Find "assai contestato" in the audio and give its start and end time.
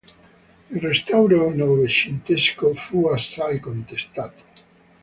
3.05-4.41